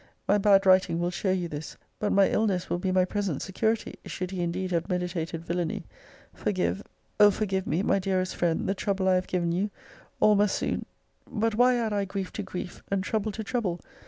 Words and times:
My 0.27 0.39
bad 0.39 0.65
writing 0.65 0.99
will 0.99 1.11
show 1.11 1.29
you 1.29 1.47
this. 1.47 1.77
But 1.99 2.11
my 2.11 2.27
illness 2.27 2.71
will 2.71 2.79
be 2.79 2.91
my 2.91 3.05
present 3.05 3.43
security, 3.43 3.99
should 4.03 4.31
he 4.31 4.41
indeed 4.41 4.71
have 4.71 4.89
meditated 4.89 5.45
villany. 5.45 5.83
Forgive, 6.33 6.81
O 7.19 7.29
forgive 7.29 7.67
me, 7.67 7.83
my 7.83 7.99
dearest 7.99 8.35
friend, 8.35 8.67
the 8.67 8.73
trouble 8.73 9.07
I 9.07 9.13
have 9.13 9.27
given 9.27 9.51
you! 9.51 9.69
All 10.19 10.33
must 10.33 10.55
soon 10.55 10.87
But 11.29 11.53
why 11.53 11.75
add 11.75 11.93
I 11.93 12.05
grief 12.05 12.33
to 12.33 12.41
grief, 12.41 12.81
and 12.89 13.03
trouble 13.03 13.31
to 13.31 13.43
trouble? 13.43 13.79